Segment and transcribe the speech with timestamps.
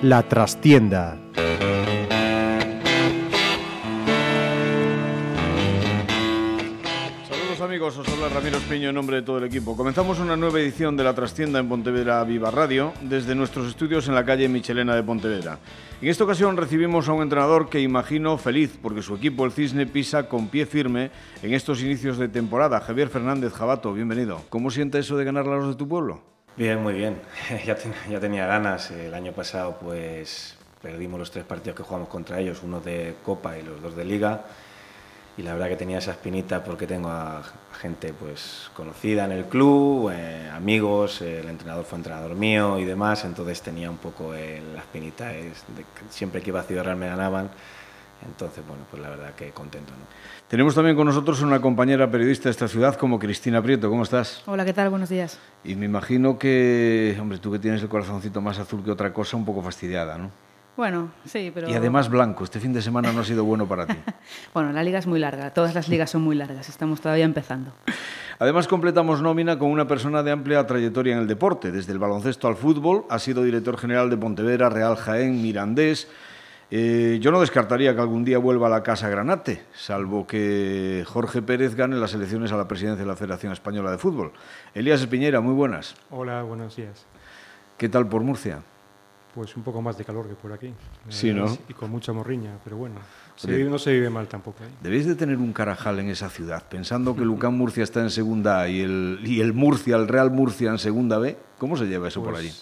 [0.00, 1.18] La trastienda.
[7.88, 9.74] Amigos, os Ramiro Espiño en nombre de todo el equipo.
[9.74, 14.14] Comenzamos una nueva edición de La Trastienda en Pontevedra Viva Radio desde nuestros estudios en
[14.14, 15.58] la calle Michelena de Pontevedra.
[16.02, 19.86] En esta ocasión recibimos a un entrenador que imagino feliz porque su equipo, el Cisne,
[19.86, 21.10] pisa con pie firme
[21.42, 22.80] en estos inicios de temporada.
[22.80, 24.42] Javier Fernández Jabato, bienvenido.
[24.50, 26.20] ¿Cómo siente eso de ganar a los de tu pueblo?
[26.56, 27.16] Bien, muy bien.
[27.64, 28.90] Ya, ten, ya, tenía ganas.
[28.90, 33.56] El año pasado pues perdimos los tres partidos que jugamos contra ellos, uno de Copa
[33.56, 34.44] y los dos de Liga.
[35.38, 37.44] Y la verdad que tenía esa espinita porque tengo a
[37.80, 43.24] gente pues conocida en el club, eh, amigos, el entrenador fue entrenador mío y demás,
[43.24, 46.96] entonces tenía un poco eh, la espinita de que siempre que iba a Ciudad Real
[46.96, 47.50] me ganaban.
[48.26, 49.92] Entonces, bueno, pues la verdad que contento.
[49.92, 50.04] ¿no?
[50.48, 53.88] Tenemos también con nosotros una compañera periodista de esta ciudad como Cristina Prieto.
[53.88, 54.42] ¿Cómo estás?
[54.44, 54.90] Hola, ¿qué tal?
[54.90, 55.38] Buenos días.
[55.62, 59.36] Y me imagino que, hombre, tú que tienes el corazoncito más azul que otra cosa,
[59.36, 60.32] un poco fastidiada, ¿no?
[60.78, 61.68] Bueno, sí, pero...
[61.68, 62.44] Y además blanco.
[62.44, 63.96] Este fin de semana no ha sido bueno para ti.
[64.54, 65.52] bueno, la liga es muy larga.
[65.52, 66.68] Todas las ligas son muy largas.
[66.68, 67.72] Estamos todavía empezando.
[68.38, 71.72] Además, completamos nómina con una persona de amplia trayectoria en el deporte.
[71.72, 76.06] Desde el baloncesto al fútbol, ha sido director general de Pontevedra, Real Jaén, Mirandés,
[76.70, 81.42] eh, yo no descartaría que algún día vuelva a la Casa Granate, salvo que Jorge
[81.42, 84.32] Pérez gane las elecciones a la presidencia de la Federación Española de Fútbol.
[84.74, 85.96] Elías Espiñera, muy buenas.
[86.10, 87.06] Hola, buenos días.
[87.78, 88.60] ¿Qué tal por Murcia?
[89.38, 90.74] Pues un poco más de calor que por aquí.
[91.08, 91.56] Sí, ¿no?
[91.68, 92.96] Y con mucha morriña, pero bueno,
[93.36, 94.64] se vive, no se vive mal tampoco.
[94.64, 94.68] ¿eh?
[94.82, 98.62] Debéis de tener un carajal en esa ciudad, pensando que Lucán Murcia está en segunda
[98.62, 101.36] A y el, y el Murcia, el Real Murcia en segunda B.
[101.56, 102.52] ¿Cómo se lleva eso pues, por allí?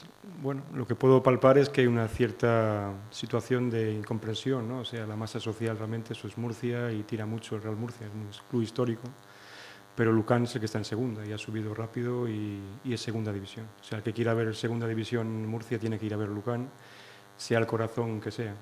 [0.42, 4.80] Bueno, lo que puedo palpar es que hay una cierta situación de incomprensión, ¿no?
[4.80, 8.06] O sea, la masa social realmente eso es Murcia y tira mucho el Real Murcia,
[8.06, 9.04] es un club histórico,
[9.96, 13.32] pero Lucán es el que está en segunda y ha subido rápido y, es segunda
[13.32, 13.66] división.
[13.80, 16.68] O sea, el que quiera ver segunda división Murcia tiene que ir a ver Lucán,
[17.36, 18.54] sea el corazón que sea.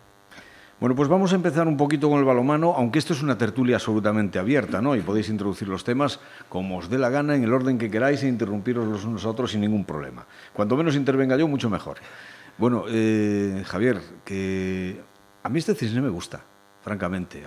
[0.80, 3.76] Bueno, pues vamos a empezar un poquito con el balomano, aunque esto es una tertulia
[3.76, 4.96] absolutamente abierta, ¿no?
[4.96, 8.22] Y podéis introducir los temas como os dé la gana, en el orden que queráis,
[8.22, 10.26] e interrumpiros los unos a otros sin ningún problema.
[10.52, 11.98] Cuanto menos intervenga yo, mucho mejor.
[12.58, 15.00] Bueno, eh, Javier, que
[15.42, 16.44] a mí este cisne me gusta,
[16.84, 17.44] francamente.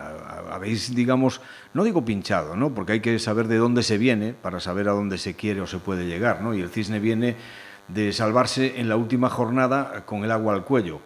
[0.50, 1.42] Habéis, digamos,
[1.74, 2.74] no digo pinchado, ¿no?
[2.74, 5.68] Porque hay que saber de dónde se viene para saber a dónde se quiere o
[5.68, 6.56] se puede llegar, ¿no?
[6.56, 7.36] Y el cisne viene
[7.88, 11.00] de salvarse en la última jornada con el agua al cuello.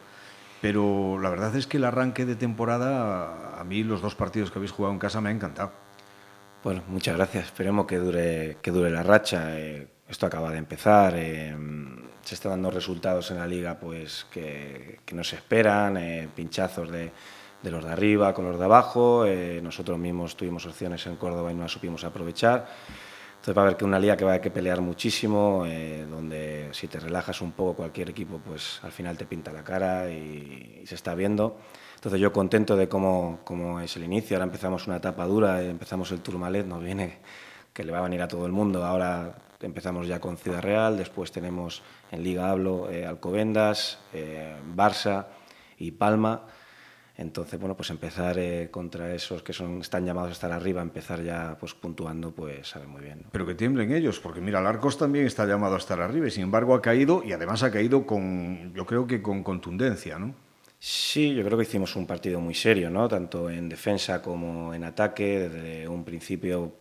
[0.61, 4.59] Pero la verdad es que el arranque de temporada, a mí los dos partidos que
[4.59, 5.73] habéis jugado en casa me ha encantado.
[6.63, 7.45] Bueno, muchas gracias.
[7.45, 9.59] Esperemos que dure, que dure la racha.
[9.59, 11.15] Eh, esto acaba de empezar.
[11.17, 11.53] Eh,
[12.23, 17.11] se están dando resultados en la liga pues que, no se esperan, eh, pinchazos de,
[17.61, 19.25] de, los de arriba con los de abajo.
[19.61, 22.67] nosotros mismos tuvimos opciones en Córdoba y no las supimos aprovechar.
[23.41, 26.05] Entonces va a haber que una liga que va a haber que pelear muchísimo, eh,
[26.07, 30.11] donde si te relajas un poco cualquier equipo, pues al final te pinta la cara
[30.11, 31.57] y, se está viendo.
[31.95, 34.37] Entonces yo contento de cómo, cómo, es el inicio.
[34.37, 37.17] Ahora empezamos una etapa dura, empezamos el Tourmalet, nos viene
[37.73, 38.85] que le va a venir a todo el mundo.
[38.85, 45.25] Ahora empezamos ya con Ciudad Real, después tenemos en Liga Hablo eh, Alcobendas, eh, Barça
[45.79, 46.43] y Palma.
[47.21, 51.23] Entonces, bueno, pues empezar eh, contra esos que son, están llamados a estar arriba, empezar
[51.23, 53.21] ya pues puntuando, pues sabe muy bien.
[53.21, 53.29] ¿no?
[53.31, 56.31] Pero que tiemblen ellos, porque mira, el Arcos también está llamado a estar arriba y
[56.31, 60.33] sin embargo ha caído y además ha caído con, yo creo que con contundencia, ¿no?
[60.79, 63.07] Sí, yo creo que hicimos un partido muy serio, ¿no?
[63.07, 65.47] Tanto en defensa como en ataque.
[65.47, 66.73] Desde un principio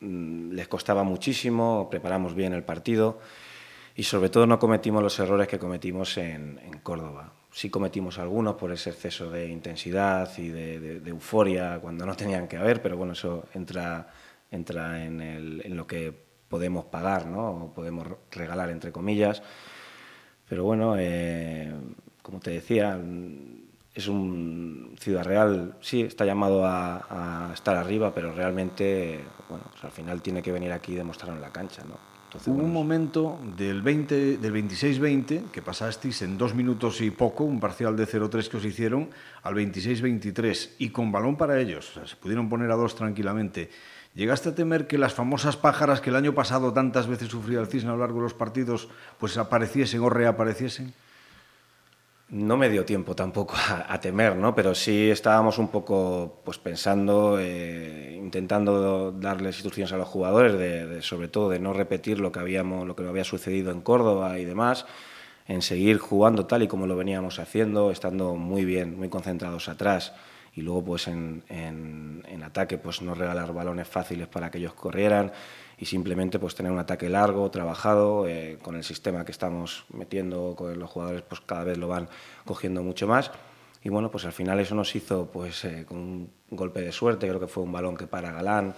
[0.00, 3.20] mmm, les costaba muchísimo, preparamos bien el partido
[3.94, 8.56] y sobre todo no cometimos los errores que cometimos en, en Córdoba sí cometimos algunos
[8.56, 13.14] por ese exceso de intensidad y de, euforia cuando no tenían que haber, pero bueno,
[13.14, 14.08] eso entra,
[14.50, 16.12] entra en, el, en, lo que
[16.50, 17.48] podemos pagar, ¿no?
[17.48, 19.42] O podemos regalar, entre comillas.
[20.46, 21.72] Pero bueno, eh,
[22.20, 23.00] como te decía,
[23.94, 30.20] es un Ciudad Real, sí, está llamado a, estar arriba, pero realmente, bueno, al final
[30.20, 32.15] tiene que venir aquí y demostrarlo en la cancha, ¿no?
[32.26, 37.10] Entonces, Hubo bueno, un momento del, 20, del 26-20 que pasasteis en dos minutos y
[37.10, 39.10] poco, un parcial de 0-3 que os hicieron,
[39.42, 41.90] al 26-23 y con balón para ellos.
[41.90, 43.70] O sea, se pudieron poner a dos tranquilamente.
[44.14, 47.66] ¿Llegaste a temer que las famosas pájaras que el año pasado tantas veces sufría el
[47.66, 48.88] Cisne a lo largo de los partidos,
[49.18, 50.94] pues apareciesen o reapareciesen?
[52.28, 54.54] No me dio tiempo tampoco a, a, temer, ¿no?
[54.54, 61.28] Pero sí estábamos un poco pues pensando, eh, intentando darles instrucciones a los jugadores, sobre
[61.28, 64.86] todo de no repetir lo que habíamos, lo que había sucedido en Córdoba y demás.
[65.48, 70.12] en seguir jugando tal y como lo veníamos haciendo, estando muy bien, muy concentrados atrás
[70.56, 75.32] y luego pues en, en, ataque pues no regalar balones fáciles para que ellos corrieran
[75.78, 80.54] y simplemente pues tener un ataque largo, trabajado, eh, con el sistema que estamos metiendo
[80.56, 82.08] con los jugadores pues cada vez lo van
[82.44, 83.30] cogiendo mucho más
[83.82, 87.28] y bueno pues al final eso nos hizo pues eh, con un golpe de suerte,
[87.28, 88.74] creo que fue un balón que para Galán,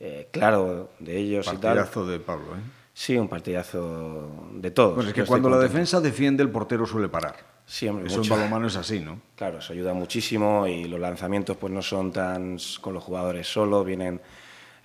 [0.00, 1.76] eh, claro de ellos y tal.
[1.76, 2.78] de Pablo, ¿eh?
[2.98, 4.96] Sí, un partidazo de todos.
[4.96, 7.36] Pues es que cuando la defensa defiende, el portero suele parar.
[7.64, 8.08] Siempre.
[8.08, 9.20] Eso en balonmano es así, ¿no?
[9.36, 13.84] Claro, eso ayuda muchísimo y los lanzamientos pues no son tan con los jugadores solo,
[13.84, 14.20] vienen,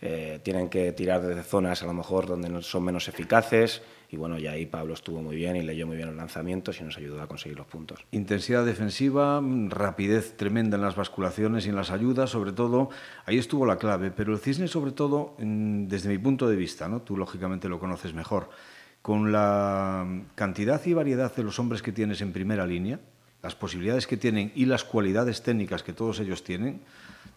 [0.05, 4.37] eh, tienen que tirar desde zonas a lo mejor donde son menos eficaces y bueno,
[4.37, 7.21] y ahí Pablo estuvo muy bien y leyó muy bien los lanzamientos y nos ayudó
[7.21, 8.05] a conseguir los puntos.
[8.11, 12.89] Intensidad defensiva, rapidez tremenda en las basculaciones y en las ayudas, sobre todo,
[13.25, 17.01] ahí estuvo la clave, pero el Cisne sobre todo, desde mi punto de vista, ¿no?
[17.01, 18.49] tú lógicamente lo conoces mejor,
[19.01, 20.05] con la
[20.35, 22.99] cantidad y variedad de los hombres que tienes en primera línea,
[23.43, 26.81] las posibilidades que tienen y las cualidades técnicas que todos ellos tienen,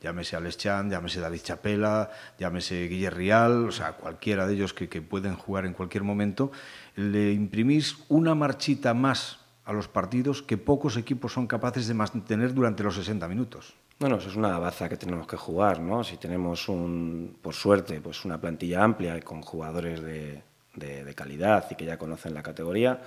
[0.00, 4.88] llámese Alex Chan, llámese David Chapela, llámese Guillermo Rial, o sea, cualquiera de ellos que,
[4.88, 6.52] que pueden jugar en cualquier momento,
[6.94, 12.54] le imprimís una marchita más a los partidos que pocos equipos son capaces de mantener
[12.54, 13.74] durante los 60 minutos.
[13.98, 16.04] Bueno, eso es una baza que tenemos que jugar, ¿no?
[16.04, 20.42] Si tenemos, un, por suerte, pues una plantilla amplia con jugadores de,
[20.76, 23.00] de, de calidad y que ya conocen la categoría,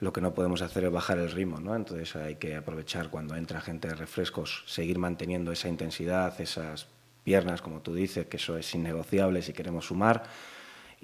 [0.00, 1.74] lo que no podemos hacer es bajar el ritmo, ¿no?
[1.74, 6.86] Entonces hay que aprovechar cuando entra gente de refrescos, seguir manteniendo esa intensidad, esas
[7.22, 10.24] piernas, como tú dices, que eso es innegociable si queremos sumar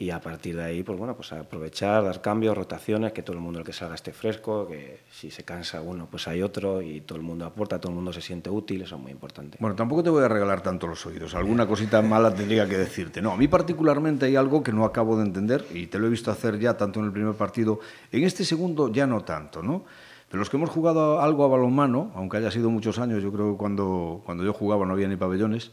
[0.00, 3.42] y a partir de ahí, pues bueno, pues aprovechar, dar cambios, rotaciones, que todo el
[3.42, 7.02] mundo el que salga esté fresco, que si se cansa uno, pues hay otro y
[7.02, 9.58] todo el mundo aporta, todo el mundo se siente útil, eso es muy importante.
[9.60, 13.20] Bueno, tampoco te voy a regalar tanto los oídos, alguna cosita mala tendría que decirte.
[13.20, 16.10] No, a mí particularmente hay algo que no acabo de entender y te lo he
[16.10, 17.80] visto hacer ya tanto en el primer partido,
[18.10, 19.84] en este segundo ya no tanto, ¿no?
[20.30, 23.52] Pero los que hemos jugado algo a balonmano, aunque haya sido muchos años, yo creo
[23.52, 25.72] que cuando, cuando yo jugaba no había ni pabellones,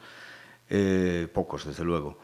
[0.69, 2.17] eh, pocos desde luego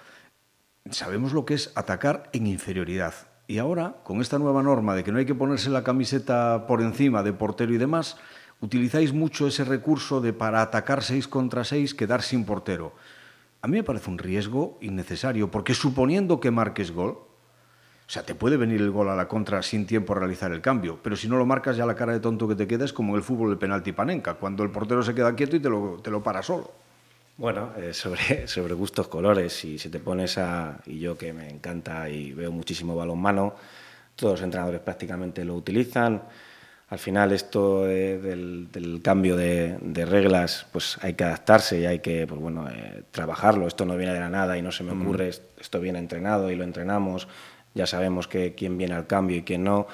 [0.93, 3.13] sabemos lo que es atacar en inferioridad.
[3.47, 6.81] Y ahora, con esta nueva norma de que no hay que ponerse la camiseta por
[6.81, 8.17] encima de portero y demás,
[8.61, 12.93] utilizáis mucho ese recurso de para atacar 6 contra 6 quedar sin portero.
[13.61, 18.35] A mí me parece un riesgo innecesario, porque suponiendo que marques gol, o sea, te
[18.35, 21.37] puede venir el gol a la contra sin tiempo realizar el cambio, pero si no
[21.37, 23.49] lo marcas ya la cara de tonto que te queda es como en el fútbol
[23.49, 26.43] del penalti panenca, cuando el portero se queda quieto y te lo, te lo para
[26.43, 26.82] solo.
[27.37, 31.49] Bueno, eh, sobre, sobre gustos colores, y si te pones a, y yo que me
[31.49, 33.55] encanta y veo muchísimo balonmano,
[34.15, 36.21] todos los entrenadores prácticamente lo utilizan.
[36.89, 42.39] Al final esto del, cambio de, reglas, pues hay que adaptarse y hay que, pues
[42.39, 43.67] bueno, eh, trabajarlo.
[43.67, 46.55] Esto no viene de la nada y no se me ocurre, esto viene entrenado y
[46.55, 47.27] lo entrenamos.
[47.73, 49.87] Ya sabemos que quién viene al cambio y quién no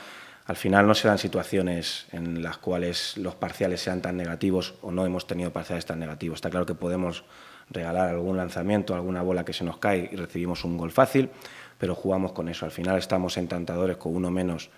[0.50, 4.92] al final no se dan situaciones en las cuales los parciales sean tan negativos o
[4.92, 6.38] no hemos tenido parciales tan negativos.
[6.38, 7.24] Está claro que podemos
[7.70, 11.30] regalar algún lanzamiento, alguna bola que se nos cae y recibimos un gol fácil,
[11.78, 12.66] pero jugamos con eso.
[12.66, 14.72] Al final estamos en tantadores con uno menos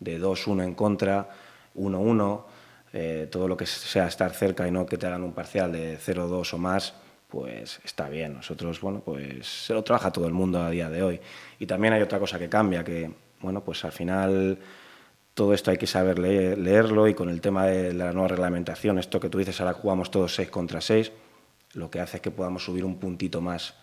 [0.00, 1.28] de 2-1 en contra,
[1.74, 2.44] 1-1,
[2.94, 5.98] eh, todo lo que sea estar cerca y no que te hagan un parcial de
[5.98, 6.94] 0-2 o más,
[7.28, 8.32] pues está bien.
[8.32, 11.20] Nosotros, bueno, pues se lo trabaja todo el mundo a día de hoy.
[11.58, 13.10] Y también hay otra cosa que cambia, que,
[13.42, 14.58] bueno, pues al final
[15.38, 19.20] todo esto hay que saber leerlo y con el tema de la nueva reglamentación, esto
[19.20, 21.12] que tú dices, ahora jugamos todos 6 contra 6,
[21.74, 23.74] lo que hace es que podamos subir un puntito más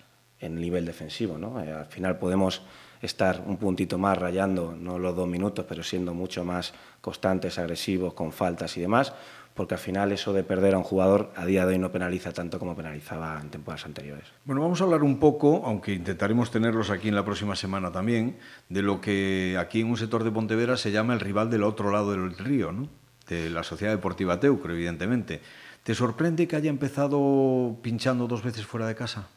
[0.41, 1.37] en nivel defensivo.
[1.37, 1.63] ¿no?
[1.63, 2.61] Eh, al final podemos
[3.01, 8.13] estar un puntito más rayando, no los dos minutos, pero siendo mucho más constantes, agresivos,
[8.15, 9.13] con faltas y demás,
[9.55, 12.33] porque al final eso de perder a un jugador a día de hoy no penaliza
[12.33, 14.25] tanto como penalizaba en temporadas anteriores.
[14.43, 18.37] Bueno, vamos a hablar un poco, aunque intentaremos tenerlos aquí en la próxima semana también,
[18.69, 21.89] de lo que aquí en un sector de Pontevedra se llama el rival del otro
[21.89, 22.89] lado del río, ¿no?
[23.27, 25.41] de la Sociedad Deportiva Teucro, evidentemente.
[25.83, 29.29] ¿Te sorprende que haya empezado pinchando dos veces fuera de casa?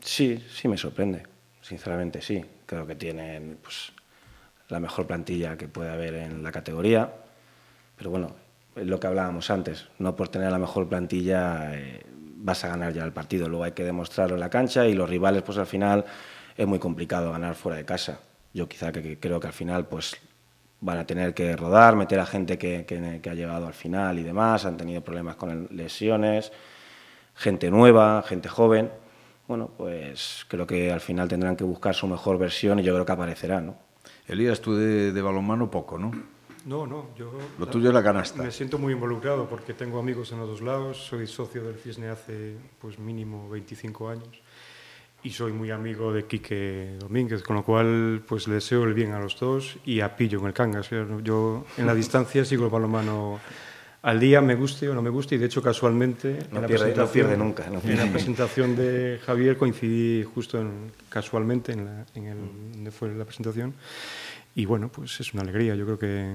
[0.00, 1.22] Sí, sí me sorprende,
[1.62, 2.44] sinceramente sí.
[2.66, 3.92] Creo que tienen pues,
[4.68, 7.12] la mejor plantilla que puede haber en la categoría,
[7.96, 8.34] pero bueno,
[8.76, 12.02] lo que hablábamos antes, no por tener la mejor plantilla eh,
[12.36, 15.08] vas a ganar ya el partido, luego hay que demostrarlo en la cancha y los
[15.08, 16.04] rivales pues al final
[16.56, 18.20] es muy complicado ganar fuera de casa.
[18.52, 20.16] Yo quizá que, creo que al final pues
[20.80, 24.22] van a tener que rodar, meter a gente que, que, ha llegado al final y
[24.22, 26.52] demás, han tenido problemas con lesiones,
[27.34, 28.90] gente nueva, gente joven.
[29.48, 33.06] Bueno, pues creo que al final tendrán que buscar su mejor versión y yo creo
[33.06, 33.76] que aparecerá, ¿no?
[34.26, 36.35] Elías, tú de, de balonmano poco, ¿no?
[36.66, 37.30] No, no, yo...
[37.58, 38.42] Lo tuyo es la canasta.
[38.42, 42.08] Me siento muy involucrado porque tengo amigos en los dos lados, soy socio del Cisne
[42.08, 44.42] hace pues mínimo 25 años
[45.22, 49.12] y soy muy amigo de Quique Domínguez, con lo cual pues le deseo el bien
[49.12, 50.90] a los dos y a Pillo en el Cangas.
[51.22, 53.38] Yo en la distancia sigo el balonmano
[54.02, 56.94] al día, me guste o no me guste, y de hecho casualmente no, en pierde,
[56.94, 57.68] no pierde nunca.
[57.70, 58.02] No pierde.
[58.02, 62.38] En la presentación de Javier coincidí justo en, casualmente en, la, en el,
[62.72, 63.74] donde fue la presentación
[64.56, 65.74] y bueno, pues es una alegría.
[65.74, 66.34] Yo creo que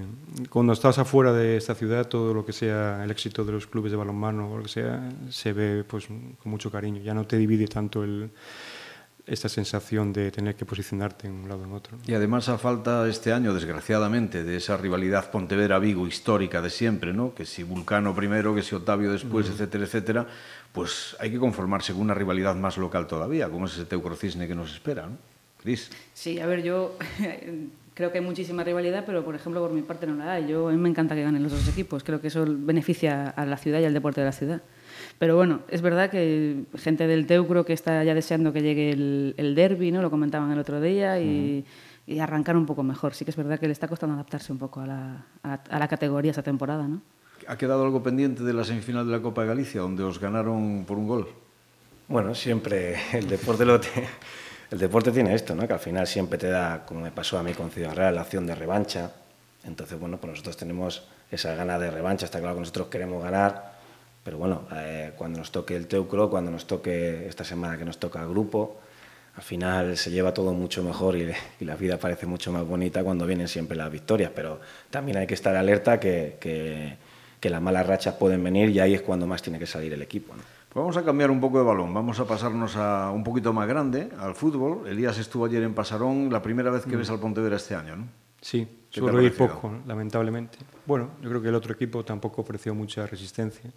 [0.51, 3.91] cuando estás afuera de esta ciudad, todo lo que sea el éxito de los clubes
[3.91, 7.01] de balonmano o lo que sea, se ve pues con mucho cariño.
[7.01, 8.29] Ya no te divide tanto el,
[9.25, 11.97] esta sensación de tener que posicionarte en un lado o en otro.
[12.07, 17.33] Y además a falta este año, desgraciadamente, de esa rivalidad Pontevedra-Vigo histórica de siempre, ¿no?
[17.33, 19.51] que si Vulcano primero, que si Octavio después, mm.
[19.53, 20.27] etcétera, etcétera,
[20.71, 24.55] pues hay que conformarse con una rivalidad más local todavía, como es ese Teucrocisne que
[24.55, 25.07] nos espera.
[25.07, 25.17] ¿no?
[25.61, 25.89] Cris.
[26.13, 26.97] Sí, a ver, yo
[27.93, 30.47] creo que hay muchísima rivalidad, pero por ejemplo por mi parte no la hay.
[30.47, 33.45] Yo, a mí me encanta que ganen los dos equipos, creo que eso beneficia a
[33.45, 34.61] la ciudad y al deporte de la ciudad.
[35.19, 39.33] Pero bueno, es verdad que gente del Teucro que está ya deseando que llegue el,
[39.37, 40.01] el derby, ¿no?
[40.01, 41.65] lo comentaban el otro día, y,
[42.07, 43.13] y, arrancar un poco mejor.
[43.13, 45.87] Sí que es verdad que le está costando adaptarse un poco a la, a, la
[45.87, 46.87] categoría esa temporada.
[46.87, 47.01] ¿no?
[47.47, 50.85] ¿Ha quedado algo pendiente de la semifinal de la Copa de Galicia, donde os ganaron
[50.87, 51.27] por un gol?
[52.07, 53.79] Bueno, siempre el deporte lo
[54.71, 55.67] el deporte tiene esto, ¿no?
[55.67, 58.21] que al final siempre te da, como me pasó a mí con Ciudad Real, la
[58.21, 59.11] opción de revancha.
[59.65, 63.70] Entonces, bueno, pues nosotros tenemos esa gana de revancha, está claro que nosotros queremos ganar,
[64.23, 67.97] pero bueno, eh, cuando nos toque el Teucro, cuando nos toque esta semana que nos
[67.97, 68.79] toca el grupo,
[69.35, 73.03] al final se lleva todo mucho mejor y, y, la vida parece mucho más bonita
[73.03, 74.59] cuando vienen siempre las victorias, pero
[74.89, 76.97] también hay que estar alerta que, que,
[77.39, 80.01] que las malas rachas pueden venir y ahí es cuando más tiene que salir el
[80.01, 80.33] equipo.
[80.35, 80.43] ¿no?
[80.71, 83.67] Pues vamos a cambiar un poco de balón, vamos a pasarnos a un poquito más
[83.67, 84.87] grande, al fútbol.
[84.87, 86.99] Elías estuvo ayer en Pasarón, la primera vez que mm.
[86.99, 88.07] ves al Pontevedra este año, ¿no?
[88.39, 90.59] Sí, suelo ir poco, lamentablemente.
[90.85, 93.69] Bueno, yo creo que el otro equipo tampoco ofreció mucha resistencia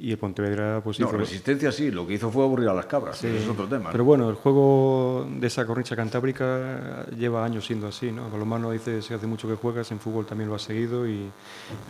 [0.00, 1.18] y el Pontevedra pues no, hizo...
[1.18, 3.90] resistencia sí, lo que hizo fue aburrir a las cabras, sí, es otro tema.
[3.92, 8.30] Pero bueno, el juego de esa cornicha cantábrica lleva años siendo así, ¿no?
[8.30, 11.30] Balonmano dice se hace mucho que juegas, en fútbol también lo ha seguido y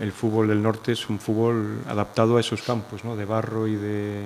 [0.00, 3.14] el fútbol del norte es un fútbol adaptado a esos campos, ¿no?
[3.14, 4.24] De barro y de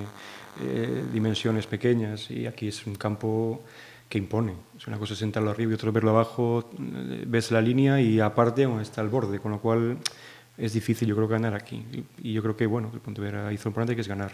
[0.63, 3.61] eh, dimensiones pequeñas y aquí es un campo
[4.09, 4.53] que impone.
[4.75, 9.01] Es una cosa sentarlo arriba y otra verlo abajo, ves la línea y aparte está
[9.01, 9.97] el borde, con lo cual
[10.57, 11.85] es difícil, yo creo, ganar aquí.
[12.21, 14.31] Y, yo creo que, bueno, el Pontevedra hizo lo importante que es ganar.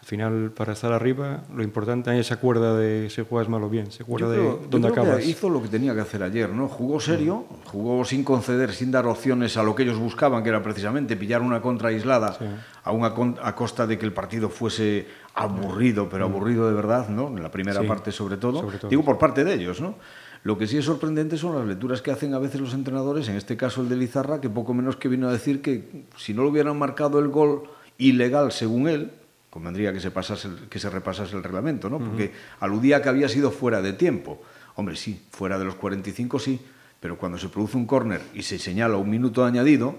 [0.00, 3.68] Al final, para estar arriba, lo importante es esa cuerda de si juegas mal o
[3.68, 5.26] bien, se acuerda de dónde acabas.
[5.26, 6.68] hizo lo que tenía que hacer ayer, ¿no?
[6.68, 10.62] Jugó serio, jugó sin conceder, sin dar opciones a lo que ellos buscaban, que era
[10.62, 12.38] precisamente pillar una contra aislada
[12.84, 13.12] a, una
[13.42, 17.26] a costa de que el partido fuese aburrido, pero aburrido de verdad, ¿no?
[17.26, 18.60] En la primera parte sobre todo.
[18.60, 18.88] sobre todo.
[18.88, 19.96] Digo por parte de ellos, ¿no?
[20.44, 23.36] Lo que sí es sorprendente son las lecturas que hacen a veces los entrenadores, en
[23.36, 26.42] este caso el de Lizarra, que poco menos que vino a decir que si no
[26.42, 27.64] lo hubieran marcado el gol
[27.98, 29.10] ilegal según él,
[29.50, 31.98] convendría que se, pasase, que se repasase el reglamento, ¿no?
[31.98, 34.40] porque aludía que había sido fuera de tiempo.
[34.76, 36.60] Hombre, sí, fuera de los 45 sí,
[37.00, 39.96] pero cuando se produce un córner y se señala un minuto añadido,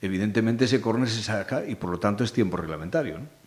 [0.00, 3.18] evidentemente ese córner se saca y por lo tanto es tiempo reglamentario.
[3.18, 3.41] ¿no?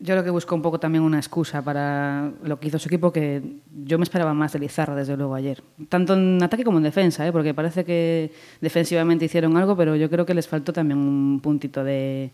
[0.00, 3.12] Yo creo que busco un poco también una excusa para lo que hizo su equipo,
[3.12, 3.42] que
[3.84, 5.60] yo me esperaba más de Lizarra, desde luego, ayer.
[5.88, 7.32] Tanto en ataque como en defensa, ¿eh?
[7.32, 11.82] porque parece que defensivamente hicieron algo, pero yo creo que les faltó también un puntito
[11.82, 12.30] de,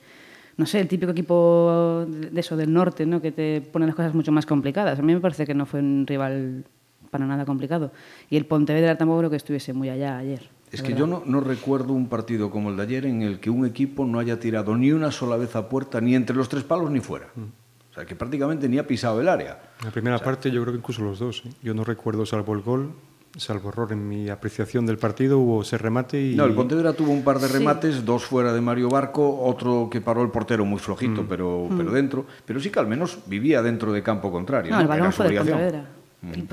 [0.59, 3.23] no sé, el típico equipo de eso del norte, ¿no?
[3.23, 4.99] que te pone las cosas mucho más complicadas.
[4.99, 6.64] A mí me parece que no fue un rival
[7.11, 7.92] para nada complicado.
[8.28, 10.53] Y el Pontevedra tampoco creo que estuviese muy allá ayer.
[10.75, 13.50] Es que yo no, no, recuerdo un partido como el de ayer en el que
[13.50, 16.64] un equipo no haya tirado ni una sola vez a puerta, ni entre los tres
[16.64, 17.28] palos ni fuera.
[17.35, 17.43] Mm.
[17.90, 19.61] O sea, que prácticamente ni ha pisado el área.
[19.78, 21.45] En la primera parte yo creo que incluso los dos.
[21.47, 21.50] ¿eh?
[21.62, 22.90] Yo no recuerdo, salvo el gol,
[23.37, 26.35] salvo error en mi apreciación del partido, hubo ese remate y...
[26.35, 30.00] No, el Pontevedra tuvo un par de remates, dos fuera de Mario Barco, otro que
[30.00, 31.26] paró el portero muy flojito, mm.
[31.28, 31.95] pero, pero mm.
[31.95, 32.26] dentro.
[32.45, 34.73] Pero sí que al menos vivía dentro de campo contrario.
[34.73, 35.87] No, el balón fue de Pontevedra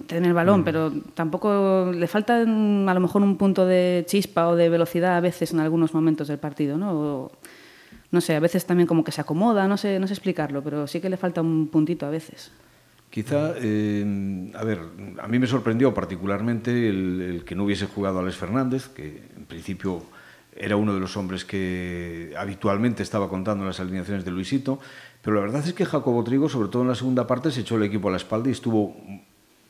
[0.08, 0.64] tener el balón, mm.
[0.64, 5.22] pero tampoco le falta a lo mejor un punto de chispa o de velocidad a
[5.22, 7.32] veces en algunos momentos del partido, ¿no?
[8.12, 10.86] no sé, a veces también como que se acomoda, no sé, no sé explicarlo, pero
[10.86, 12.52] sí que le falta un puntito a veces.
[13.10, 14.80] Quizá, eh, a ver,
[15.22, 20.04] a mí me sorprendió particularmente el, que no hubiese jugado Alex Fernández, que en principio
[20.56, 24.80] era uno de los hombres que habitualmente estaba contando en las alineaciones de Luisito,
[25.22, 27.76] pero la verdad es que Jacobo Trigo, sobre todo en la segunda parte, se echó
[27.76, 28.96] el equipo a la espalda y estuvo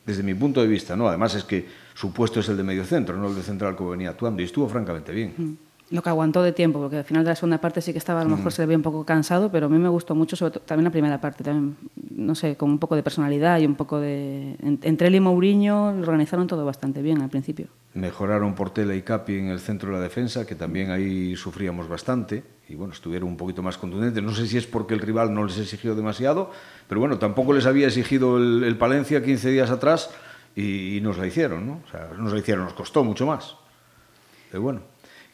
[0.05, 1.07] desde mi punto de vista, ¿no?
[1.07, 3.91] Además es que su puesto es el de medio centro, no el de central como
[3.91, 5.33] venía actuando, y estuvo francamente bien.
[5.37, 5.53] Mm.
[5.91, 8.21] Lo que aguantó de tiempo, porque al final de la segunda parte sí que estaba,
[8.21, 10.37] a lo mejor se le veía un poco cansado, pero a mí me gustó mucho,
[10.37, 11.43] sobre todo, también la primera parte.
[11.43, 11.75] También,
[12.15, 14.55] no sé, con un poco de personalidad y un poco de...
[14.61, 17.67] Entre él y Mourinho lo organizaron todo bastante bien al principio.
[17.93, 22.41] Mejoraron Portela y Capi en el centro de la defensa, que también ahí sufríamos bastante,
[22.69, 24.23] y bueno, estuvieron un poquito más contundentes.
[24.23, 26.51] No sé si es porque el rival no les exigió demasiado,
[26.87, 30.09] pero bueno, tampoco les había exigido el, el Palencia 15 días atrás
[30.55, 31.81] y, y, nos la hicieron, ¿no?
[31.85, 33.57] O sea, nos la hicieron, nos costó mucho más.
[34.49, 34.90] Pero bueno.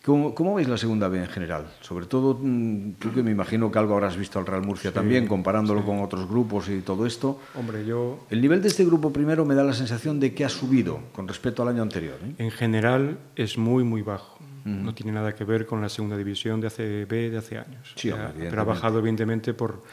[0.08, 1.68] ¿Cómo, ¿Cómo, veis la segunda B en general?
[1.82, 4.96] Sobre todo, mm, tú que me imagino que algo habrás visto al Real Murcia sí,
[4.96, 5.86] también, comparándolo sí.
[5.86, 7.42] con otros grupos y todo esto.
[7.56, 8.26] Hombre, yo...
[8.30, 11.28] El nivel de este grupo primero me da la sensación de que ha subido con
[11.28, 12.16] respecto al año anterior.
[12.24, 12.36] ¿eh?
[12.38, 14.38] En general es muy, muy bajo.
[14.40, 14.82] Uh -huh.
[14.82, 17.92] No tiene nada que ver con la segunda división de ACB de hace años.
[17.98, 19.84] Sí, o sea, pero ha bajado evidentemente por,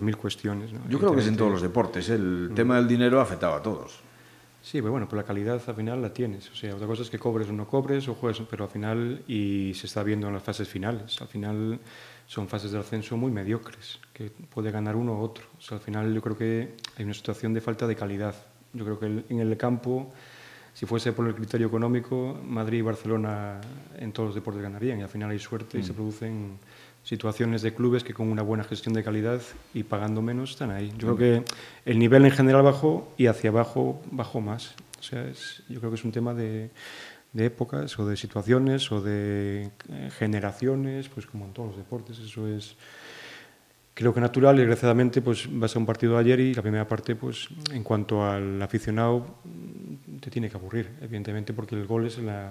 [0.00, 0.72] mil cuestiones.
[0.72, 0.80] ¿no?
[0.88, 2.08] Yo creo que es en todos los deportes.
[2.08, 2.14] ¿eh?
[2.14, 2.54] El uh -huh.
[2.54, 4.08] tema del dinero ha afectado a todos.
[4.62, 6.50] Sí, pero bueno, pero la calidad al final la tienes.
[6.50, 9.22] O sea, otra cosa es que cobres o no cobres o juegues, pero al final,
[9.26, 11.80] y se está viendo en las fases finales, al final
[12.26, 15.46] son fases de ascenso muy mediocres, que puede ganar uno u otro.
[15.58, 18.34] O sea, al final yo creo que hay una situación de falta de calidad.
[18.72, 20.12] Yo creo que en el campo,
[20.74, 23.60] si fuese por el criterio económico, Madrid y Barcelona
[23.98, 25.80] en todos los deportes ganarían y al final hay suerte mm.
[25.80, 26.58] y se producen
[27.02, 29.40] situaciones de clubes que con una buena gestión de calidad
[29.74, 30.92] y pagando menos están ahí.
[30.98, 31.44] Yo creo que
[31.84, 34.74] el nivel en general bajó y hacia abajo bajó más.
[34.98, 36.70] O sea, es, yo creo que es un tema de,
[37.32, 42.18] de, épocas o de situaciones o de eh, generaciones, pues como en todos los deportes.
[42.18, 42.76] Eso es,
[43.94, 46.86] creo que natural y desgraciadamente pues vas a un partido de ayer y la primera
[46.86, 49.26] parte pues en cuanto al aficionado
[50.20, 52.50] te tiene que aburrir evidentemente porque el gol es, la,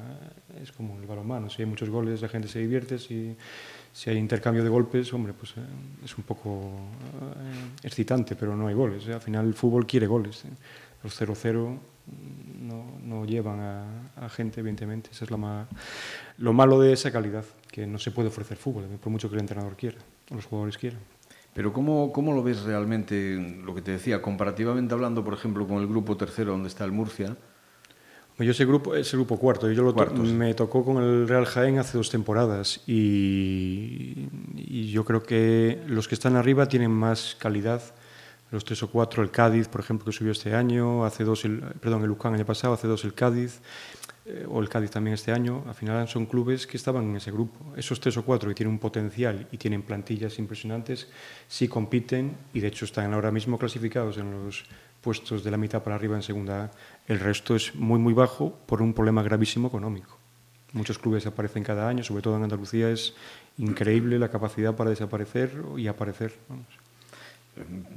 [0.62, 3.36] es como el balonmano si hay muchos goles la gente se divierte si,
[3.92, 5.62] si hay intercambio de golpes hombre pues eh,
[6.04, 9.14] es un poco eh, excitante pero no hay goles eh.
[9.14, 10.44] al final el fútbol quiere goles
[11.04, 11.78] los 0-0
[12.60, 15.68] no, no, llevan a, gente evidentemente eso es lo, más,
[16.38, 19.42] lo malo de esa calidad que no se puede ofrecer fútbol por mucho que el
[19.42, 19.98] entrenador quiera
[20.32, 21.02] o los jugadores quieran
[21.54, 25.80] pero ¿cómo, ¿cómo, lo ves realmente, lo que te decía, comparativamente hablando, por ejemplo, con
[25.80, 27.36] el grupo tercero donde está el Murcia?
[28.40, 29.70] Yo ese grupo es el grupo cuarto.
[29.70, 35.04] Yo lo to me tocó con el Real Jaén hace dos temporadas y, y, yo
[35.04, 37.82] creo que los que están arriba tienen más calidad.
[38.52, 41.60] Los tres o cuatro, el Cádiz, por ejemplo, que subió este año, hace dos, el,
[41.82, 43.62] perdón, el Lucán el año pasado, hace dos el Cádiz
[44.26, 47.32] eh, o el Cádiz también este año, al final son clubes que estaban en ese
[47.32, 47.74] grupo.
[47.76, 51.08] Esos tres o cuatro que tienen un potencial y tienen plantillas impresionantes,
[51.48, 54.66] sí compiten y de hecho están ahora mismo clasificados en los
[55.10, 56.72] puestos de la mitad para arriba en segunda A.
[57.08, 60.20] El resto es muy, muy bajo por un problema gravísimo económico.
[60.72, 63.16] Muchos clubes aparecen cada año, sobre todo en Andalucía es
[63.58, 66.36] increíble la capacidad para desaparecer y aparecer.
[66.48, 66.68] Vamos.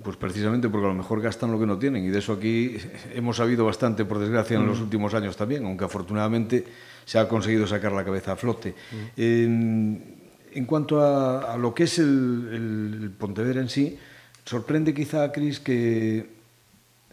[0.03, 2.79] Pues precisamente porque a lo mejor gastan lo que no tienen y de eso aquí
[3.12, 4.68] hemos sabido bastante, por desgracia, en mm.
[4.68, 6.64] los últimos años también, aunque afortunadamente
[7.05, 8.70] se ha conseguido sacar la cabeza a flote.
[8.70, 9.20] Mm.
[9.20, 10.14] En,
[10.55, 13.98] en, cuanto a, a, lo que es el, el, Pontevedra en sí,
[14.46, 16.40] sorprende quizá a Cris que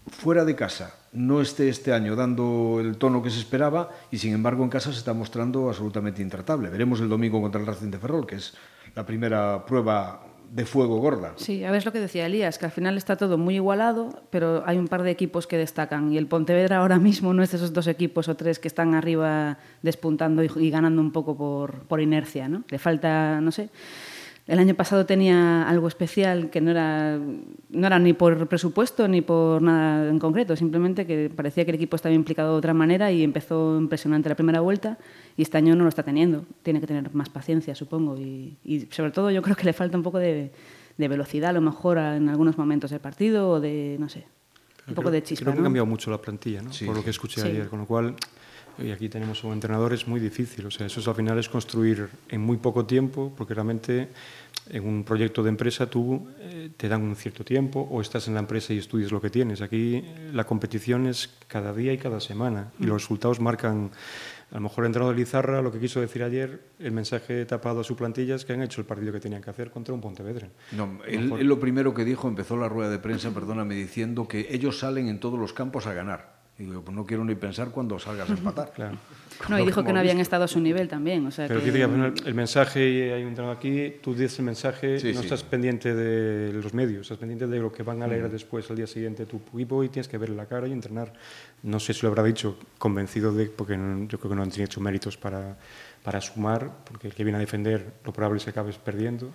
[0.09, 4.33] fuera de casa no esté este año dando el tono que se esperaba y sin
[4.33, 6.69] embargo en casa se está mostrando absolutamente intratable.
[6.69, 8.53] Veremos el domingo contra el Racing de Ferrol, que es
[8.95, 11.33] la primera prueba de fuego gorda.
[11.35, 14.23] Sí, a ver es lo que decía Elías, que al final está todo muy igualado,
[14.31, 17.51] pero hay un par de equipos que destacan y el Pontevedra ahora mismo no es
[17.51, 21.37] de esos dos equipos o tres que están arriba despuntando y, y ganando un poco
[21.37, 22.63] por, por inercia, ¿no?
[22.69, 23.69] Le falta, no sé,
[24.49, 27.19] el año pasado tenía algo especial que no era,
[27.69, 31.75] no era ni por presupuesto ni por nada en concreto, simplemente que parecía que el
[31.75, 34.97] equipo estaba implicado de otra manera y empezó impresionante la primera vuelta
[35.37, 36.45] y este año no lo está teniendo.
[36.63, 39.95] Tiene que tener más paciencia, supongo, y, y sobre todo yo creo que le falta
[39.95, 40.51] un poco de,
[40.97, 44.25] de, velocidad, a lo mejor en algunos momentos del partido o de, no sé,
[44.87, 45.43] un poco creo, de chispa.
[45.43, 45.61] Creo que ¿no?
[45.61, 46.73] ha cambiado mucho la plantilla, ¿no?
[46.73, 46.85] Sí.
[46.85, 47.47] por lo que escuché Sí.
[47.49, 48.15] ayer, con lo cual
[48.83, 50.65] y aquí tenemos un entrenador, es muy difícil.
[50.65, 54.09] O sea, eso es, al final es construir en muy poco tiempo, porque realmente
[54.69, 58.35] en un proyecto de empresa tú eh, te dan un cierto tiempo o estás en
[58.35, 59.61] la empresa y estudias lo que tienes.
[59.61, 63.91] Aquí eh, la competición es cada día y cada semana y los resultados marcan.
[64.51, 67.81] A lo mejor el entrenador de Lizarra, lo que quiso decir ayer, el mensaje tapado
[67.81, 70.01] a su plantilla es que han hecho el partido que tenían que hacer contra un
[70.01, 70.49] Pontevedra.
[70.71, 74.47] No, él, él lo primero que dijo, empezó la rueda de prensa, perdóname, diciendo que
[74.49, 76.38] ellos salen en todos los campos a ganar.
[76.59, 78.71] Y digo, pues no quiero ni pensar cuando salgas a empatar.
[78.75, 78.97] Claro.
[79.47, 81.25] No, y dijo que no habían estado a su nivel también.
[81.25, 81.71] O sea Pero que...
[81.71, 85.19] que el, el mensaje, y hay un entrenador aquí, tú dices el mensaje, Sí, no
[85.21, 85.27] sí.
[85.27, 88.75] estás pendiente de los medios, estás pendiente de lo que van a leer después, al
[88.75, 91.13] día siguiente, tu equipo y tienes que ver la cara y entrenar.
[91.63, 94.51] No sé si lo habrá dicho convencido de, porque no- yo creo que no han
[94.59, 95.57] hecho méritos para,
[96.03, 99.29] para sumar, porque el que viene a defender lo probable es que acabes perdiendo.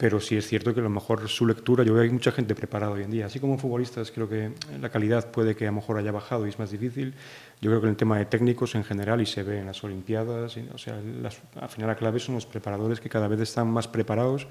[0.00, 2.32] Pero sí es cierto que a lo mejor su lectura, yo veo que hay mucha
[2.32, 3.26] gente preparada hoy en día.
[3.26, 6.48] Así como futbolistas, creo que la calidad puede que a lo mejor haya bajado y
[6.48, 7.12] es más difícil.
[7.60, 9.84] Yo creo que en el tema de técnicos en general, y se ve en las
[9.84, 13.40] Olimpiadas, y, o sea, las- al final la clave son los preparadores que cada vez
[13.40, 14.46] están más preparados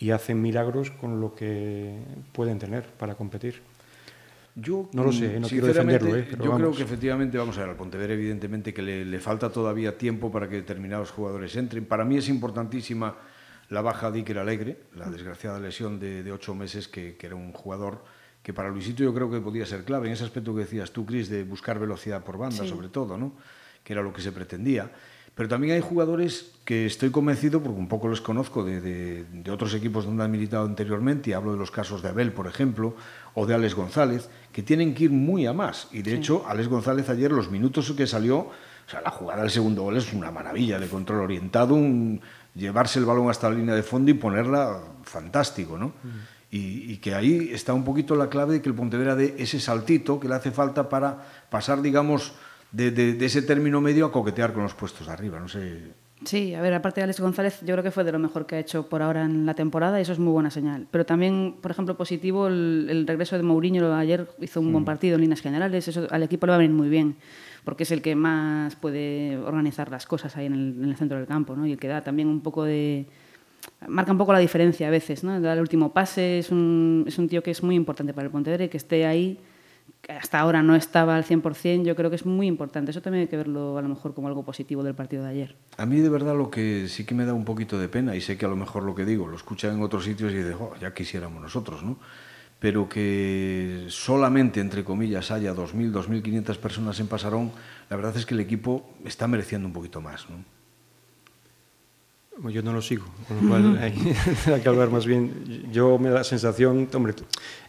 [0.00, 1.94] y hacen milagros con lo que
[2.32, 3.62] pueden tener para competir.
[4.56, 6.16] Yo, no lo sé, no quiero defenderlo.
[6.16, 6.26] ¿eh?
[6.32, 6.56] Yo vamos.
[6.58, 10.32] creo que efectivamente, vamos a ver, al Pontevedra evidentemente que le, le, falta todavía tiempo
[10.32, 11.84] para que determinados jugadores entren.
[11.84, 13.14] Para mí es importantísima
[13.68, 17.36] la baja de Iker Alegre, la desgraciada lesión de, de ocho meses, que, que, era
[17.36, 18.04] un jugador
[18.42, 21.04] que para Luisito yo creo que podía ser clave, en ese aspecto que decías tú,
[21.04, 22.68] Cris, de buscar velocidad por banda, sí.
[22.68, 23.32] sobre todo, ¿no?
[23.84, 24.90] que era lo que se pretendía.
[25.34, 29.50] Pero también hay jugadores que estoy convencido, porque un poco los conozco de, de, de,
[29.50, 32.96] otros equipos donde han militado anteriormente, y hablo de los casos de Abel, por ejemplo,
[33.34, 35.88] o de Alex González, que tienen que ir muy a más.
[35.92, 36.16] Y de sí.
[36.16, 39.96] hecho, Alex González ayer, los minutos que salió, o sea, la jugada del segundo gol
[39.96, 42.20] es una maravilla de control orientado, un,
[42.58, 45.92] llevarse el balón hasta la línea de fondo y ponerla fantástico, ¿no?
[46.50, 50.18] Y, que ahí está un poquito la clave de que el Pontevedra dé ese saltito
[50.18, 52.32] que le hace falta para pasar, digamos,
[52.72, 55.38] de, de, de, ese término medio a coquetear con los puestos de arriba.
[55.38, 55.92] No sé.
[56.24, 58.56] Sí, a ver, aparte de Alex González, yo creo que fue de lo mejor que
[58.56, 60.86] ha hecho por ahora en la temporada y eso es muy buena señal.
[60.90, 64.72] Pero también, por ejemplo, positivo el, el regreso de Mourinho ayer hizo un mm.
[64.72, 67.16] buen partido en líneas generales, eso al equipo le va a venir muy bien
[67.64, 71.18] porque es el que más puede organizar las cosas ahí en el, en el centro
[71.18, 71.66] del campo, ¿no?
[71.66, 73.04] Y el que da también un poco de
[73.86, 75.38] marca un poco la diferencia a veces, ¿no?
[75.40, 78.30] Da el último pase, es un, es un tío que es muy importante para el
[78.30, 79.38] Pontevedra y que esté ahí
[80.08, 82.90] hasta ahora no estaba al 100%, yo creo que es muy importante.
[82.90, 85.56] Eso también hay que verlo a lo mejor como algo positivo del partido de ayer.
[85.76, 88.20] A mí de verdad lo que sí que me da un poquito de pena, y
[88.20, 90.56] sé que a lo mejor lo que digo lo escuchan en otros sitios y dicen,
[90.58, 91.98] oh, ya quisiéramos nosotros, ¿no?
[92.58, 97.52] Pero que solamente, entre comillas, haya 2.000, 2.500 personas en Pasarón,
[97.88, 100.57] la verdad es que el equipo está mereciendo un poquito más, ¿no?
[102.44, 103.92] Yo no lo sigo, con lo cual hay,
[104.54, 105.66] hay, que hablar más bien.
[105.72, 107.14] Yo me da la sensación, hombre,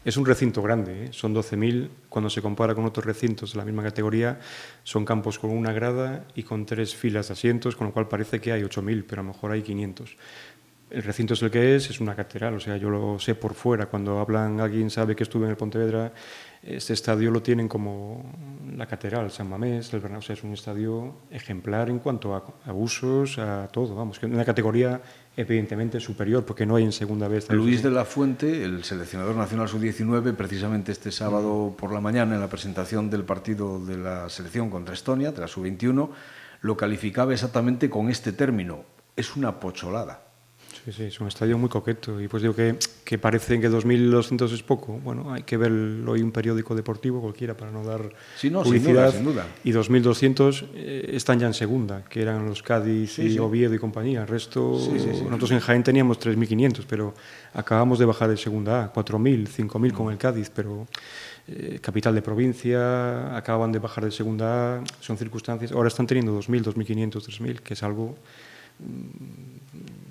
[0.05, 1.07] es un recinto grande, ¿eh?
[1.11, 4.39] son 12.000, cuando se compara con otros recintos de la misma categoría,
[4.83, 8.39] son campos con una grada y con tres filas de asientos, con lo cual parece
[8.39, 10.15] que hay 8.000, pero a lo mejor hay 500.
[10.89, 13.53] El recinto es el que es, es una catedral, o sea, yo lo sé por
[13.53, 16.11] fuera, cuando hablan, alguien sabe que estuve en el Pontevedra,
[16.63, 18.33] este estadio lo tienen como
[18.75, 22.43] la catedral, San Mamés, el Bernabéu, o sea, es un estadio ejemplar en cuanto a
[22.65, 24.99] abusos, a todo, vamos, que una categoría
[25.37, 27.49] evidentemente superior, porque no hay en segunda vez.
[27.49, 32.41] Luis de la Fuente, el seleccionador nacional sub-19, precisamente este sábado por la mañana, en
[32.41, 36.09] la presentación del partido de la selección contra Estonia, de la sub-21,
[36.61, 38.83] lo calificaba exactamente con este término,
[39.15, 40.28] es una pocholada.
[40.85, 42.21] Sí, sí, es un estadio muy coqueto.
[42.21, 44.99] Y pues digo que, que parece que 2.200 es poco.
[45.03, 49.11] Bueno, hay que verlo hoy un periódico deportivo cualquiera para no dar sí, no, publicidad.
[49.11, 49.47] Sin duda, sin duda.
[49.63, 53.39] Y 2.200 eh, están ya en segunda, que eran los Cádiz sí, y sí.
[53.39, 54.21] Oviedo y compañía.
[54.21, 54.79] El resto,
[55.25, 57.13] nosotros en Jaén teníamos 3.500, pero
[57.53, 59.95] acabamos de bajar de segunda A, 4.000, 5.000 mm.
[59.95, 60.87] con el Cádiz, pero
[61.47, 65.71] eh, capital de provincia, acaban de bajar de segunda A, son circunstancias.
[65.71, 68.15] Ahora están teniendo 2.000, 2.500, 3.000, que es algo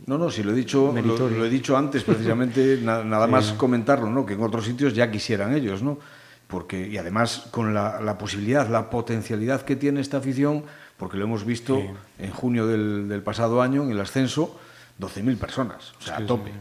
[0.08, 3.32] no, no, si lo he dicho, lo, lo, he dicho antes, precisamente, nada, nada sí.
[3.32, 4.24] más comentarlo, ¿no?
[4.24, 5.98] Que en otros sitios ya quisieran ellos, ¿no?
[6.46, 10.64] Porque, y además con la, la posibilidad, la potencialidad que tiene esta afición,
[10.96, 11.90] porque lo hemos visto sí.
[12.20, 14.58] en junio del, del, pasado año, en el ascenso,
[14.98, 16.52] 12.000 personas, o sea, sí, a tope.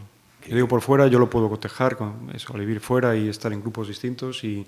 [0.45, 3.61] Yo digo por fuera, yo lo puedo cotejar con eso, vivir fuera y estar en
[3.61, 4.67] grupos distintos y,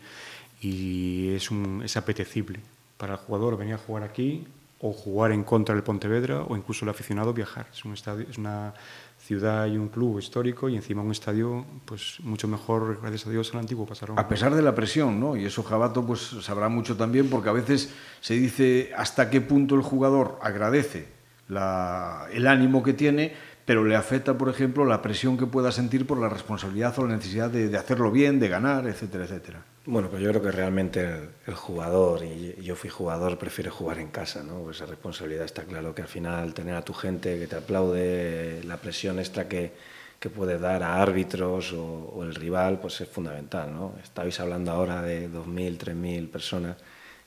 [0.62, 2.62] y es, un, es apetecible
[2.98, 4.48] para el jugador venir a jugar aquí
[4.82, 7.68] o jugar en contra del Pontevedra o incluso el aficionado viajar.
[7.72, 8.74] Es, un estadio, es una
[9.20, 13.54] ciudad y un club histórico y encima un estadio pues mucho mejor, gracias a Dios,
[13.54, 14.18] al antiguo Pasarón.
[14.18, 15.36] A pesar de la presión, ¿no?
[15.36, 19.76] Y eso Jabato pues sabrá mucho también porque a veces se dice hasta qué punto
[19.76, 21.10] el jugador agradece
[21.50, 23.34] la, el ánimo que tiene,
[23.66, 27.18] pero le afecta, por ejemplo, la presión que pueda sentir por la responsabilidad o la
[27.18, 29.66] necesidad de, de hacerlo bien, de ganar, etcétera, etcétera.
[29.92, 33.98] Bueno, pues yo creo que realmente el, el, jugador, y yo fui jugador, prefiere jugar
[33.98, 34.60] en casa, ¿no?
[34.60, 38.62] Pues esa responsabilidad está claro que al final tener a tu gente que te aplaude,
[38.66, 39.74] la presión extra que,
[40.20, 43.96] que puede dar a árbitros o, o, el rival, pues es fundamental, ¿no?
[44.04, 46.78] Estabais hablando ahora de 2.000, 3.000 personas,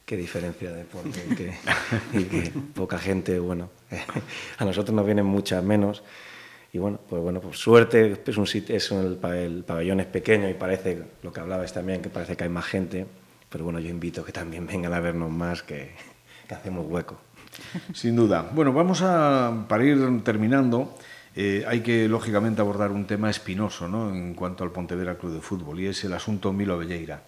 [0.07, 1.55] qué diferencia de deporte y que,
[2.13, 3.71] y que poca gente, bueno,
[4.59, 6.05] a nosotros nos vienen muchas menos.
[6.73, 10.49] Y bueno, pues bueno, por suerte es un sitio, es el, el, pabellón es pequeño
[10.49, 13.07] y parece, lo que hablabais también, que parece que hay más gente,
[13.51, 15.91] pero bueno, yo invito que también vengan a vernos más, que,
[16.49, 17.19] que hacemos hueco.
[17.93, 18.49] Sin duda.
[18.55, 20.97] Bueno, vamos a, para ir terminando,
[21.37, 24.09] eh, hay que lógicamente abordar un tema espinoso ¿no?
[24.09, 27.23] en cuanto al Pontevedra Club de Fútbol y es el asunto Milo Velleira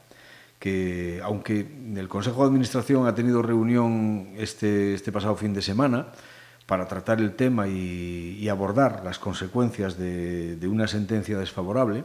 [0.58, 6.06] que aunque el Consejo de Administración ha tenido reunión este, este pasado fin de semana,
[6.66, 12.04] para tratar el tema y, abordar las consecuencias de, de, una sentencia desfavorable,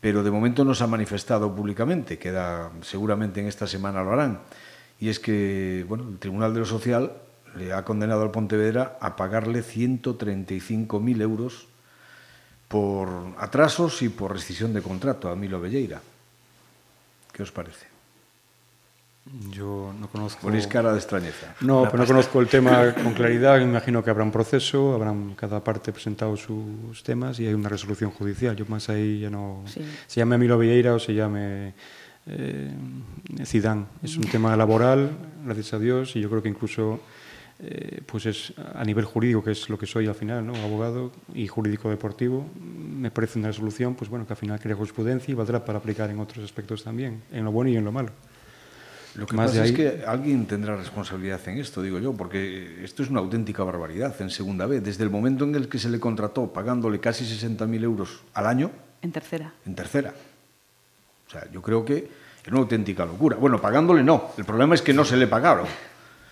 [0.00, 4.40] pero de momento no se ha manifestado públicamente, queda seguramente en esta semana lo harán.
[5.00, 7.12] Y es que bueno, el Tribunal de lo Social
[7.56, 11.66] le ha condenado al Pontevedra a pagarle 135.000 euros
[12.68, 16.00] por atrasos y por rescisión de contrato a Milo Velleira.
[17.32, 17.93] ¿Qué os parece?
[19.50, 20.42] Yo no conozco.
[20.42, 21.54] Ponéis cara de extrañeza.
[21.62, 23.58] No, pero no conozco el tema con claridad.
[23.58, 27.70] Me imagino que habrá un proceso, habrán cada parte presentado sus temas y hay una
[27.70, 28.54] resolución judicial.
[28.54, 29.62] Yo más ahí ya no.
[29.66, 29.80] Sí.
[30.06, 31.72] Se llame Milo Vieira o se llame
[32.26, 32.70] eh,
[33.44, 33.86] Zidane.
[34.02, 35.10] Es un tema laboral,
[35.44, 37.00] gracias a Dios, y yo creo que incluso
[37.60, 40.54] eh, pues es a nivel jurídico, que es lo que soy al final, ¿no?
[40.56, 45.32] abogado y jurídico deportivo, me parece una resolución pues bueno, que al final crea jurisprudencia
[45.32, 48.10] y valdrá para aplicar en otros aspectos también, en lo bueno y en lo malo.
[49.16, 52.12] Lo que Más pasa de es ahí- que alguien tendrá responsabilidad en esto, digo yo,
[52.14, 54.82] porque esto es una auténtica barbaridad en segunda vez.
[54.82, 58.70] Desde el momento en el que se le contrató pagándole casi 60.000 euros al año,
[59.02, 59.52] En tercera.
[59.66, 60.12] en tercera.
[61.28, 62.08] O sea, yo creo que
[62.44, 63.36] es una auténtica locura.
[63.36, 64.30] Bueno, pagándole no.
[64.36, 65.66] El problema es que no se le pagaron.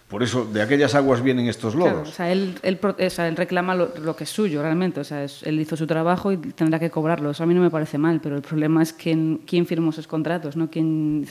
[0.08, 2.08] Por eso, de aquellas aguas vienen estos Claro, lodos.
[2.10, 5.00] o sea, él, él, o sea, él reclama lo, lo que es suyo realmente.
[5.00, 7.30] O sea, es- él hizo su trabajo y tendrá que cobrarlo.
[7.30, 10.06] Eso a mí no me parece mal, pero el problema es quién, quién firmó esos
[10.06, 10.68] contratos, ¿no?
[10.68, 11.26] ¿Quién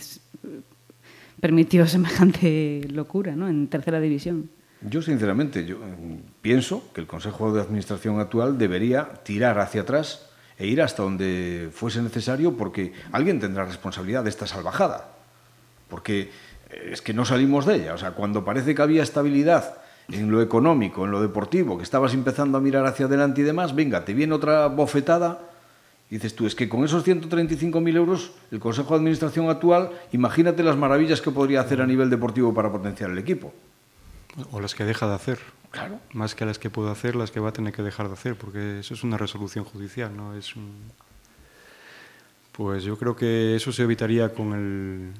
[1.41, 3.49] permitió semejante locura ¿no?
[3.49, 4.49] en tercera división?
[4.81, 10.29] Yo, sinceramente, yo mm, pienso que el Consejo de Administración actual debería tirar hacia atrás
[10.57, 15.09] e ir hasta donde fuese necesario porque alguien tendrá responsabilidad de esta salvajada.
[15.87, 16.31] Porque
[16.69, 17.93] eh, es que no salimos de ella.
[17.93, 19.77] O sea, cuando parece que había estabilidad
[20.11, 23.75] en lo económico, en lo deportivo, que estabas empezando a mirar hacia adelante y demás,
[23.75, 25.50] venga, te viene otra bofetada
[26.11, 30.61] y dices tú, es que con esos 135.000 euros, el Consejo de Administración actual, imagínate
[30.61, 33.53] las maravillas que podría hacer a nivel deportivo para potenciar el equipo.
[34.51, 35.39] O las que deja de hacer.
[35.71, 35.99] Claro.
[36.11, 38.35] Más que las que puedo hacer, las que va a tener que dejar de hacer,
[38.35, 40.91] porque eso es una resolución judicial, no es un...
[42.51, 45.13] Pues yo creo que eso se evitaría con el,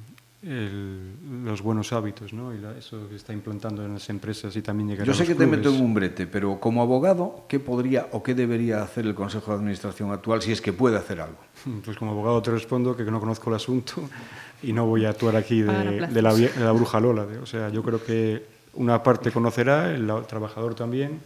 [0.44, 1.14] el-
[1.46, 2.54] los buenos hábitos, ¿no?
[2.54, 5.22] Y la- eso que está implantando en las empresas y también llegar Yo a sé
[5.22, 5.60] los que te clubes.
[5.60, 9.52] meto en un brete, pero como abogado, ¿qué podría o qué debería hacer el Consejo
[9.52, 11.38] de Administración actual si es que puede hacer algo?
[11.86, 13.94] Pues como abogado te respondo que no conozco el asunto
[14.64, 17.26] y no voy a actuar aquí de, la, de la bruja Lola.
[17.26, 21.20] de- o sea, yo creo que una parte conocerá, el trabajador también,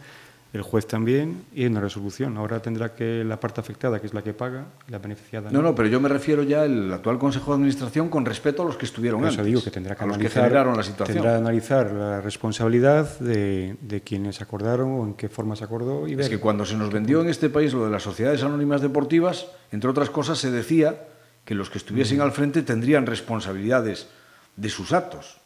[0.56, 2.36] el juez también, y hay una resolución.
[2.36, 5.50] Ahora tendrá que la parte afectada, que es la que paga, y la beneficiada.
[5.50, 8.64] No, no, pero yo me refiero ya al actual Consejo de Administración con respeto a
[8.64, 9.38] los que estuvieron Por antes.
[9.38, 11.14] eso digo que tendrá que a los que analizar, generaron la situación.
[11.16, 16.08] tendrá que analizar la responsabilidad de, de quienes acordaron o en qué forma se acordó
[16.08, 16.24] y ver.
[16.24, 19.46] Es que cuando se nos vendió en este país lo de las sociedades anónimas deportivas,
[19.72, 21.04] entre otras cosas se decía
[21.44, 21.82] que los que Mm.
[21.84, 24.08] estuviesen al frente tendrían responsabilidades
[24.56, 25.36] de sus actos.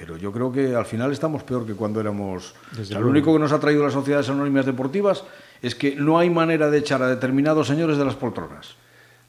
[0.00, 2.54] Pero yo creo que al final estamos peor que cuando éramos...
[2.70, 5.24] Desde O sea, lo único que nos ha traído las sociedades anónimas deportivas
[5.60, 8.76] es que no hay manera de echar a determinados señores de las poltronas.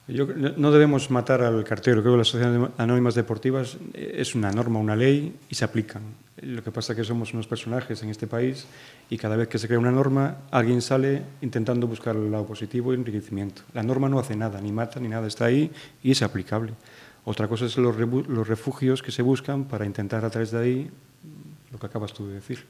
[0.08, 2.02] Yo no debemos matar al cartero.
[2.02, 6.04] Creo que las sociedades anónimas deportivas eh, es una norma, una ley y se aplican.
[6.42, 8.66] Lo que pasa es que somos unos personajes en este país
[9.10, 12.94] y cada vez que se crea una norma, alguien sale intentando buscar el lado positivo
[12.94, 13.62] y enriquecimiento.
[13.74, 15.70] La norma no hace nada, ni mata, ni nada, está ahí
[16.02, 16.74] y es aplicable.
[17.24, 20.92] Otra cosa es los, los refugios que se buscan para intentar a través de ahí
[21.72, 22.66] lo que acabas tú de decir.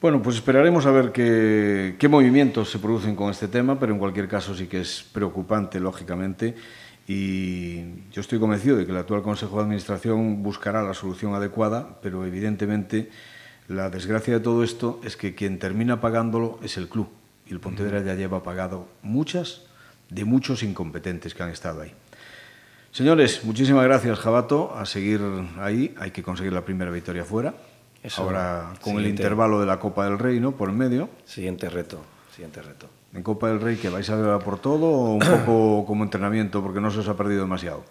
[0.00, 3.98] Bueno, pues esperaremos a ver qué, qué movimientos se producen con este tema, pero en
[3.98, 6.54] cualquier caso sí que es preocupante, lógicamente,
[7.06, 7.80] y
[8.12, 12.24] yo estoy convencido de que el actual Consejo de Administración buscará la solución adecuada, pero
[12.24, 13.10] evidentemente
[13.68, 17.08] la desgracia de todo esto es que quien termina pagándolo es el club,
[17.46, 19.66] y el Pontevedra ya lleva pagado muchas
[20.08, 21.92] de muchos incompetentes que han estado ahí.
[22.92, 24.74] Señores, muchísimas gracias, Jabato.
[24.76, 25.20] A seguir
[25.58, 27.54] ahí, hay que conseguir la primera victoria fuera.
[28.02, 30.52] Eso, Ahora con el intervalo de la Copa del Rey, ¿no?
[30.52, 31.08] Por medio.
[31.24, 32.00] Siguiente reto,
[32.34, 32.88] siguiente reto.
[33.12, 36.62] En Copa del Rey, que vais a ver por todo o un poco como entrenamiento,
[36.62, 37.84] porque no se os ha perdido demasiado.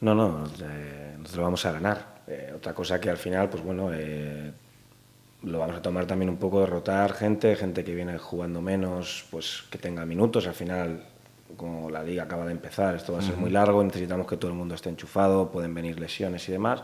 [0.00, 2.16] No, no, eh, nosotros lo vamos a ganar.
[2.26, 4.52] Eh, otra cosa que al final, pues bueno, eh,
[5.42, 9.24] lo vamos a tomar también un poco de rotar gente, gente que viene jugando menos,
[9.30, 10.46] pues que tenga minutos.
[10.46, 11.02] Al final,
[11.56, 14.50] como la liga acaba de empezar, esto va a ser muy largo, necesitamos que todo
[14.50, 16.82] el mundo esté enchufado, pueden venir lesiones y demás.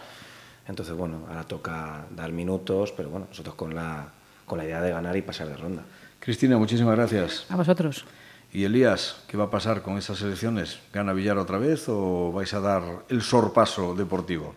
[0.67, 4.09] Entonces, bueno, ahora toca dar minutos, pero bueno, nosotros con la,
[4.47, 5.83] con la idea de ganar y pasar de ronda.
[6.21, 7.47] Cristina, muchísimas gracias.
[7.51, 8.05] A vosotros.
[8.53, 10.79] Y Elías, ¿qué va a pasar con esas elecciones?
[10.93, 14.55] ¿Gana Villar otra vez o vais a dar el sorpaso deportivo?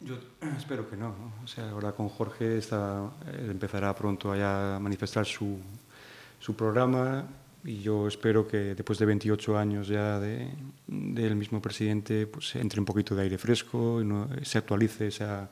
[0.00, 0.14] Yo
[0.56, 1.32] espero que no, ¿no?
[1.42, 5.58] O sea, ahora con Jorge está, él empezará pronto a a manifestar su,
[6.38, 7.24] su programa
[7.64, 10.48] y yo espero que después de 28 años ya de-
[10.86, 15.50] del mismo presidente pues entre un poquito de aire fresco y se actualice esa,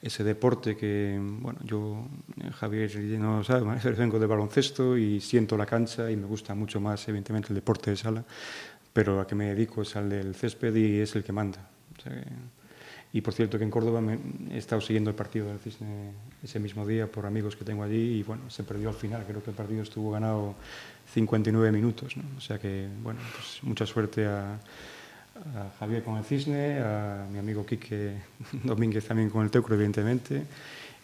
[0.00, 2.06] ese deporte que, bueno, yo,
[2.40, 3.64] eh, Javier no sabe,
[3.96, 7.90] vengo de baloncesto y siento la cancha y me gusta mucho más, evidentemente, el deporte
[7.90, 8.24] de sala,
[8.92, 11.68] pero a que me dedico es al del césped y es el que manda.
[13.14, 14.18] Y por cierto que en Córdoba me,
[14.50, 18.18] he estado siguiendo el partido del Cisne ese mismo día por amigos que tengo allí
[18.18, 19.24] y bueno, se perdió al final.
[19.26, 20.54] Creo que el partido estuvo ganado
[21.12, 22.16] 59 minutos.
[22.16, 22.24] ¿no?
[22.38, 24.58] O sea que, bueno, pues mucha suerte a,
[25.78, 28.16] Javier con el Cisne, a mi amigo Quique
[28.64, 30.44] Domínguez también con el Teucro, evidentemente.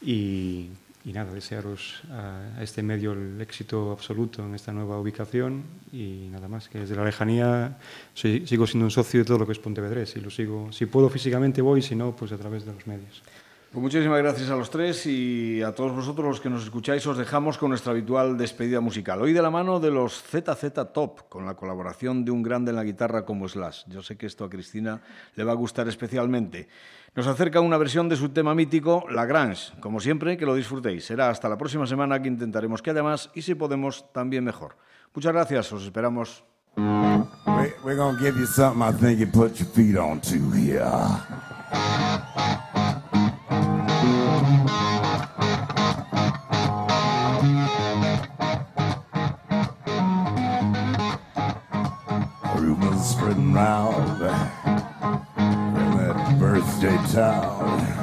[0.02, 0.68] Y,
[1.04, 6.48] y nada, desearos a, este medio el éxito absoluto en esta nueva ubicación y nada
[6.48, 7.78] más, que desde la lejanía
[8.14, 11.08] sigo siendo un socio de todo lo que es Pontevedrés y lo sigo, si puedo
[11.08, 13.22] físicamente voy, si no, pues a través de los medios.
[13.70, 17.18] Pues muchísimas gracias a los tres y a todos vosotros los que nos escucháis os
[17.18, 19.20] dejamos con nuestra habitual despedida musical.
[19.20, 22.76] Hoy de la mano de los ZZ Top, con la colaboración de un grande en
[22.76, 23.82] la guitarra como Slash.
[23.88, 25.02] Yo sé que esto a Cristina
[25.34, 26.66] le va a gustar especialmente.
[27.14, 29.78] Nos acerca una versión de su tema mítico, La Grange.
[29.80, 31.04] Como siempre, que lo disfrutéis.
[31.04, 34.76] Será hasta la próxima semana que intentaremos que haya más y si podemos, también mejor.
[35.12, 36.42] Muchas gracias, os esperamos.
[57.12, 57.97] Town.